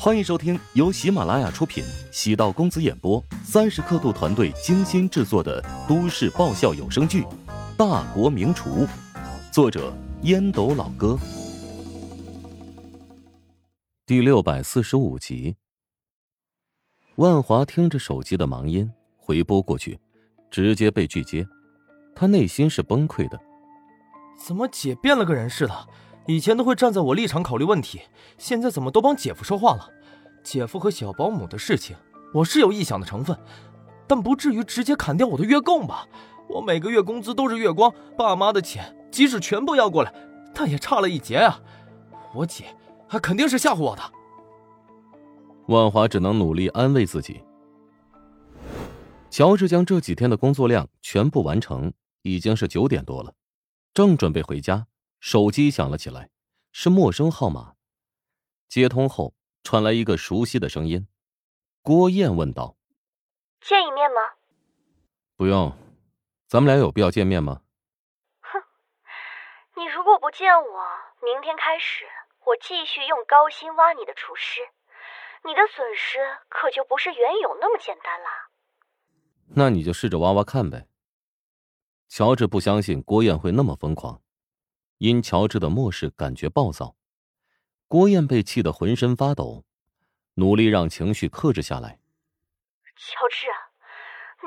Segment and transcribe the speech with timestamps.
[0.00, 7.22] 欢迎收听由喜马拉雅出品、喜道公子演播、三十刻度团队精心制作的都市爆笑有声剧
[7.76, 8.86] 《大国名厨》，
[9.52, 9.92] 作者
[10.22, 11.18] 烟斗老哥，
[14.06, 15.56] 第六百四十五集。
[17.16, 19.98] 万华听着手机的忙音回拨过去，
[20.48, 21.44] 直接被拒接，
[22.14, 23.36] 他内心是崩溃的。
[24.46, 25.88] 怎么姐变了个人似的？
[26.28, 28.02] 以前都会站在我立场考虑问题，
[28.36, 29.88] 现在怎么都帮姐夫说话了？
[30.44, 31.96] 姐夫和小保姆的事情，
[32.34, 33.34] 我是有臆想的成分，
[34.06, 36.06] 但不至于直接砍掉我的月供吧？
[36.46, 40.12] 我每个月工资都是月光，爸妈的钱即使全部要过来，
[40.54, 41.58] 但也差了一截啊！
[42.34, 42.76] 我姐
[43.08, 44.02] 还肯定是吓唬我的。
[45.68, 47.40] 万华只能努力安慰自己。
[49.30, 53.32] 乔治将这几天的工作量全部完成，已经是九点多了，
[53.94, 54.86] 正准备回家。
[55.20, 56.30] 手机响了起来，
[56.72, 57.74] 是陌生号码。
[58.68, 61.08] 接通后，传来一个熟悉的声音。
[61.82, 62.76] 郭燕问道
[63.60, 64.20] ：“见一面吗
[65.36, 65.72] ？”“不用，
[66.46, 67.62] 咱们俩有必要见面吗
[68.40, 68.62] ？”“哼，
[69.76, 70.86] 你如果不见我，
[71.22, 72.04] 明天开始
[72.44, 74.60] 我继续用高薪挖你的厨师，
[75.44, 78.26] 你的损失可就不是原有那么简单了。
[79.56, 80.86] ”“那你就试着挖挖看呗。”
[82.08, 84.22] 乔治不相信郭燕会那么疯狂。
[84.98, 86.94] 因乔治的漠视，感觉暴躁。
[87.88, 89.64] 郭燕被气得浑身发抖，
[90.34, 91.98] 努力让情绪克制下来。
[92.96, 93.46] 乔治，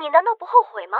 [0.00, 0.98] 你难道不后悔吗？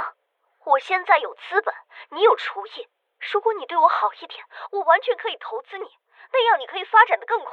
[0.65, 1.75] 我现在有资本，
[2.17, 2.87] 你有厨艺，
[3.33, 4.39] 如果你对我好一点，
[4.71, 5.85] 我完全可以投资你，
[6.33, 7.53] 那样你可以发展的更快。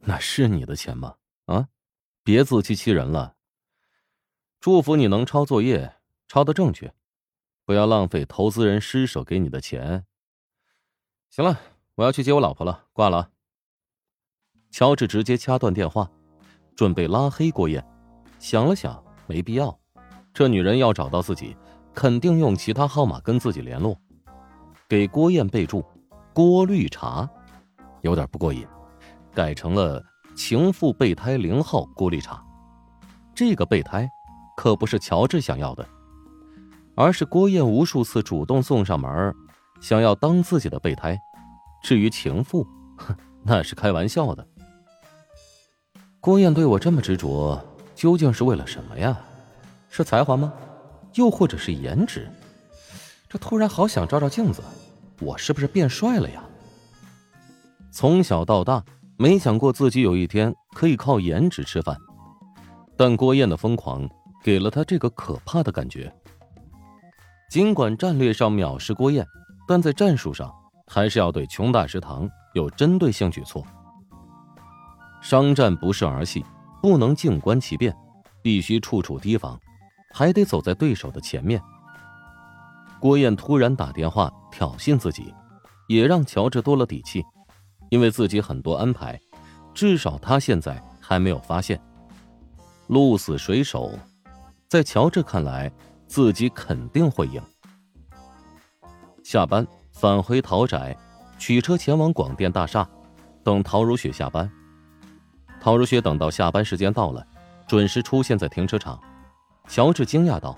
[0.00, 1.18] 那是你的钱吗？
[1.46, 1.68] 啊，
[2.24, 3.36] 别自欺欺人了。
[4.60, 5.94] 祝福你能抄作业，
[6.26, 6.92] 抄的正确，
[7.64, 10.04] 不要浪费投资人施舍给你的钱。
[11.30, 11.58] 行了，
[11.94, 13.28] 我要去接我老婆了，挂了。
[14.70, 16.10] 乔治直接掐断电话，
[16.74, 17.84] 准备拉黑郭燕。
[18.38, 19.78] 想了想，没必要。
[20.34, 21.56] 这女人要找到自己，
[21.94, 23.96] 肯定用其他号码跟自己联络。
[24.88, 25.84] 给郭燕备注
[26.32, 27.28] “郭绿茶”，
[28.02, 28.66] 有点不过瘾，
[29.34, 30.04] 改成了
[30.34, 32.44] “情妇备胎零号郭绿茶”。
[33.34, 34.08] 这个备胎
[34.56, 35.86] 可不是乔治想要的，
[36.96, 39.34] 而是郭燕无数次主动送上门。
[39.80, 41.16] 想要当自己的备胎，
[41.82, 42.66] 至于情妇，
[42.96, 44.46] 哼，那是开玩笑的。
[46.20, 47.60] 郭燕对我这么执着，
[47.94, 49.18] 究竟是为了什么呀？
[49.88, 50.52] 是才华吗？
[51.14, 52.28] 又或者是颜值？
[53.28, 54.62] 这突然好想照照镜子，
[55.20, 56.42] 我是不是变帅了呀？
[57.90, 58.84] 从小到大，
[59.16, 61.96] 没想过自己有一天可以靠颜值吃饭，
[62.96, 64.08] 但郭燕的疯狂
[64.42, 66.12] 给了他这个可怕的感觉。
[67.50, 69.26] 尽管战略上藐视郭燕。
[69.70, 70.50] 但在战术上，
[70.88, 73.64] 还是要对琼大食堂有针对性举措。
[75.20, 76.44] 商战不是儿戏，
[76.80, 77.94] 不能静观其变，
[78.42, 79.58] 必须处处提防，
[80.12, 81.60] 还得走在对手的前面。
[83.00, 85.34] 郭燕突然打电话挑衅自己，
[85.88, 87.24] 也让乔治多了底气，
[87.90, 89.20] 因为自己很多安排，
[89.74, 91.80] 至少他现在还没有发现。
[92.88, 93.92] 鹿死谁手，
[94.66, 95.70] 在乔治看来，
[96.06, 97.42] 自己肯定会赢。
[99.22, 99.66] 下班
[99.98, 100.96] 返回陶宅，
[101.40, 102.88] 取车前往广电大厦，
[103.42, 104.48] 等陶如雪下班。
[105.60, 107.26] 陶如雪等到下班时间到了，
[107.66, 108.96] 准时出现在停车场。
[109.66, 110.56] 乔治惊讶道：“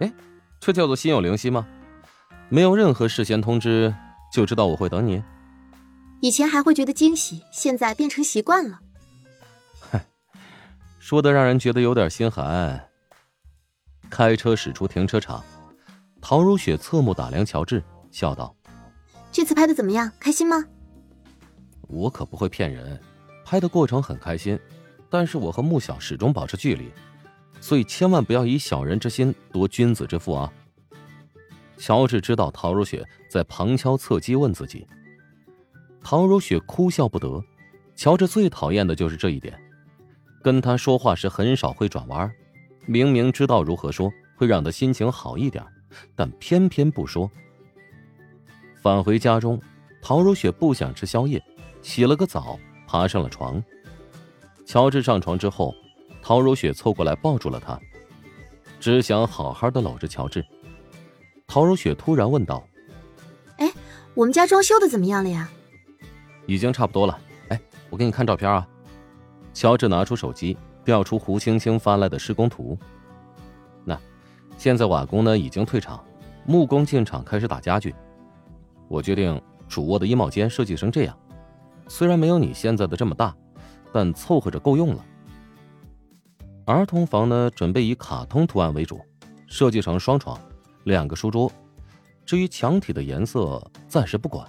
[0.00, 0.12] 哎，
[0.60, 1.66] 这叫做心有灵犀吗？
[2.50, 3.94] 没有任何事先通知
[4.30, 5.22] 就知道我会等你？
[6.20, 8.80] 以前还会觉得惊喜，现在变成习惯了。”
[9.80, 10.04] 嗨，
[10.98, 12.86] 说的让人觉得有点心寒。
[14.10, 15.42] 开车驶出停车场。
[16.20, 18.54] 陶如雪侧目打量乔治，笑道
[19.38, 20.10] ：“这次拍的怎么样？
[20.18, 20.64] 开心吗？”
[21.86, 23.00] 我可不会骗人，
[23.44, 24.58] 拍的过程很开心，
[25.08, 26.90] 但是我和穆小始终保持距离，
[27.60, 30.52] 所以千万不要以小人之心夺君子之腹啊！
[31.76, 34.84] 乔治知道陶如雪在旁敲侧击问自己，
[36.02, 37.40] 陶如雪哭笑不得。
[37.94, 39.56] 乔治最讨厌的就是这一点，
[40.42, 42.28] 跟他说话时很少会转弯，
[42.86, 45.64] 明明知道如何说会让他心情好一点。
[46.16, 47.30] 但偏偏不说。
[48.88, 49.60] 返回家中，
[50.00, 51.44] 陶如雪不想吃宵夜，
[51.82, 53.62] 洗了个澡，爬上了床。
[54.64, 55.74] 乔治上床之后，
[56.22, 57.78] 陶如雪凑过来抱住了他，
[58.80, 60.42] 只想好好的搂着乔治。
[61.46, 62.66] 陶如雪突然问道
[63.60, 63.70] ：“哎，
[64.14, 65.50] 我们家装修的怎么样了呀
[66.48, 67.20] ？”“已经差不多了。
[67.50, 68.66] ”“哎，我给你看照片啊。”
[69.52, 72.74] 乔治拿出手机，调出胡青青发来的施工图。
[73.84, 74.00] 那
[74.56, 76.02] 现在瓦工呢已经退场，
[76.46, 77.94] 木工进场开始打家具。
[78.88, 81.16] 我决定主卧的衣帽间设计成这样，
[81.86, 83.36] 虽然没有你现在的这么大，
[83.92, 85.04] 但凑合着够用了。
[86.64, 89.00] 儿童房呢，准备以卡通图案为主，
[89.46, 90.38] 设计成双床，
[90.84, 91.50] 两个书桌。
[92.26, 94.46] 至于墙体的颜色，暂时不管，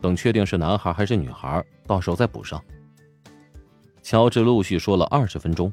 [0.00, 2.62] 等确定是男孩还是女孩，到时候再补上。
[4.00, 5.72] 乔治陆续说了二十分钟，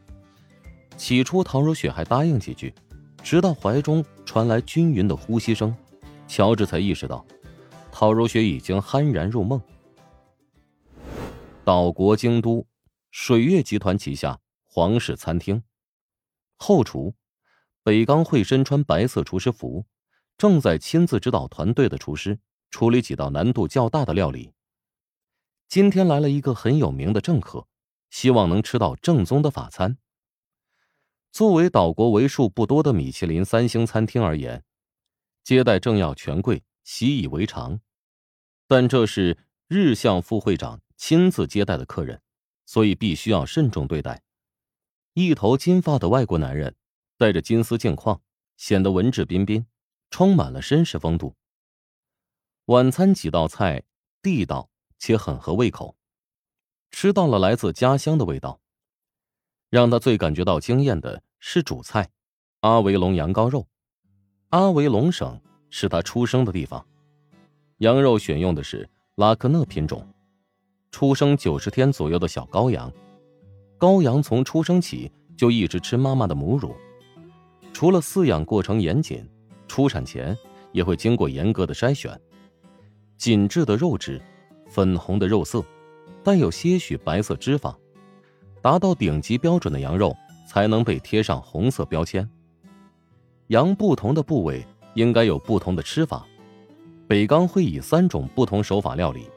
[0.97, 2.73] 起初陶如雪还答应几句，
[3.21, 5.75] 直到怀中传来均匀的呼吸声，
[6.27, 7.23] 乔治才意识到，
[7.95, 9.61] 陶如雪已经酣然入梦。
[11.63, 12.65] 岛国京都，
[13.11, 15.61] 水月集团旗下皇室餐厅，
[16.57, 17.13] 后厨，
[17.83, 19.85] 北冈会身穿白色厨师服。
[20.35, 22.39] 正在亲自指导团队的厨师
[22.71, 24.51] 处理几道难度较大的料理。
[25.69, 27.67] 今天来了一个很有名的政客，
[28.09, 29.99] 希望能吃到正宗的法餐。
[31.31, 34.63] 作为岛国为数不多的米其林三星餐厅而言，
[35.43, 37.79] 接待政要权贵习以为常，
[38.67, 39.37] 但这是
[39.67, 42.21] 日向副会长亲自接待的客人，
[42.65, 44.23] 所以必须要慎重对待。
[45.13, 46.75] 一头金发的外国男人，
[47.17, 48.21] 戴着金丝镜框，
[48.57, 49.65] 显得文质彬彬。
[50.09, 51.35] 充满了绅士风度。
[52.65, 53.81] 晚餐几道菜
[54.21, 54.69] 地道
[54.99, 55.97] 且很合胃口，
[56.91, 58.61] 吃到了来自家乡的味道。
[59.71, 62.11] 让他最感觉到惊艳的是主菜——
[62.61, 63.67] 阿维隆羊羔肉。
[64.49, 65.41] 阿维隆省
[65.75, 66.85] 是他出生的地方，
[67.79, 70.07] 羊肉选用的是拉克讷品种，
[70.91, 72.93] 出生九十天左右的小羔羊。
[73.79, 76.75] 羔羊从出生起就一直吃妈妈的母乳，
[77.73, 79.27] 除了饲养过程严谨。
[79.67, 80.37] 出产前
[80.73, 82.21] 也会经过严格的筛选，
[83.17, 84.21] 紧致的肉质，
[84.69, 85.65] 粉红的肉色，
[86.23, 87.75] 带有些许白色脂肪，
[88.61, 90.15] 达到顶级标准的羊肉
[90.47, 92.29] 才能被贴上红色标签。
[93.47, 96.25] 羊不同的部位应该有不同的吃法，
[97.07, 99.29] 北冈会以三种不同手法料理。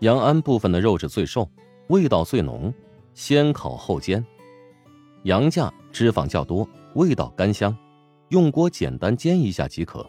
[0.00, 1.48] 羊鞍部分的肉质最瘦，
[1.88, 2.72] 味道最浓，
[3.14, 4.22] 先烤后煎；
[5.24, 7.76] 羊架脂肪较多，味道干香。
[8.28, 10.08] 用锅简单煎一下即可。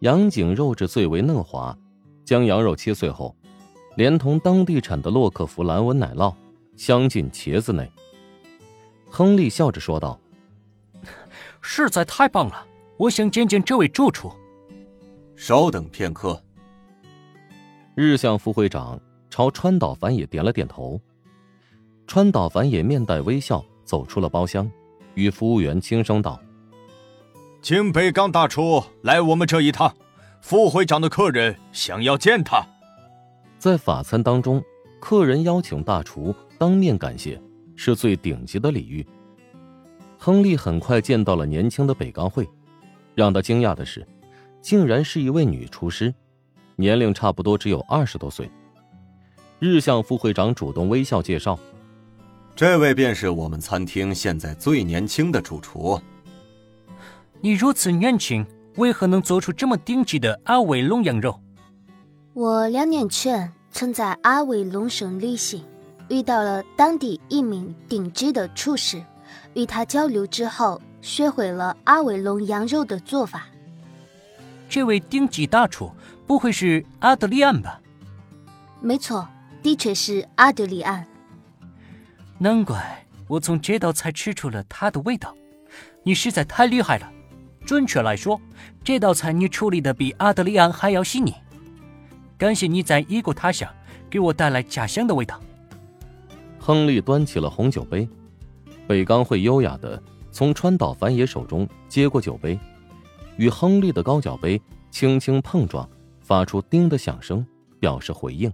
[0.00, 1.76] 羊颈肉质最为嫩滑，
[2.24, 3.36] 将羊肉切碎后，
[3.96, 6.34] 连同当地产的洛克福兰温奶酪
[6.76, 7.90] 镶进茄子内。
[9.10, 10.18] 亨利笑着说道
[11.60, 12.66] ：“实在太棒了，
[12.96, 14.32] 我想见见这位住处。”
[15.36, 16.40] 稍等片刻。
[17.94, 19.00] 日向副会长
[19.30, 21.00] 朝川岛繁也点了点头。
[22.06, 24.70] 川岛繁也面带微笑走出了包厢，
[25.14, 26.40] 与服务员轻声道。
[27.62, 29.94] 请北冈大厨来我们这一趟，
[30.42, 32.62] 副会长的客人想要见他。
[33.58, 34.62] 在法餐当中，
[35.00, 37.40] 客人邀请大厨当面感谢，
[37.74, 39.06] 是最顶级的礼遇。
[40.18, 42.46] 亨利很快见到了年轻的北冈会，
[43.14, 44.06] 让他惊讶的是，
[44.60, 46.12] 竟然是一位女厨师，
[46.76, 48.50] 年龄差不多只有二十多岁。
[49.58, 51.58] 日向副会长主动微笑介绍
[52.56, 56.00] ：“这位便是我们餐厅现在最年轻的主厨。”
[57.40, 58.44] 你如此年轻，
[58.76, 61.40] 为何能做出这么顶级的阿维龙羊肉？
[62.32, 65.62] 我两年前曾在阿维龙省旅行，
[66.08, 69.02] 遇到了当地一名顶级的厨师，
[69.54, 73.46] 与他交流之后，学会了阿维龙羊肉的做法。
[74.70, 75.92] 这位顶级大厨
[76.26, 77.78] 不会是阿德里安吧？
[78.80, 79.28] 没错，
[79.62, 81.06] 的确是阿德里安。
[82.38, 85.36] 难怪我从这道菜吃出了它的味道。
[86.02, 87.12] 你实在太厉害了！
[87.66, 88.40] 准确来说，
[88.82, 91.34] 这道菜你处理的比阿德里安还要细腻。
[92.38, 93.70] 感谢你在异国他乡
[94.08, 95.38] 给我带来家乡的味道。
[96.58, 98.08] 亨利端起了红酒杯，
[98.86, 100.02] 北冈会优雅的
[100.34, 102.58] 从川岛繁野手中接过酒杯，
[103.36, 104.60] 与亨利的高脚杯
[104.90, 105.88] 轻轻碰撞，
[106.18, 107.46] 发出“叮”的响声，
[107.78, 108.52] 表示回应。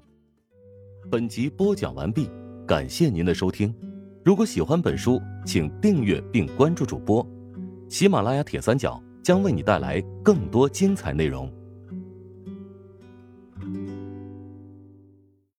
[1.10, 2.28] 本集播讲完毕，
[2.66, 3.75] 感谢您的收听。
[4.22, 7.26] 如果喜欢本书，请订阅并关注主播。
[7.88, 11.50] 喜马拉雅铁三角将为你带来更多精彩内容。